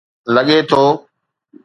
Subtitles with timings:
[0.35, 0.83] لڳي ٿو.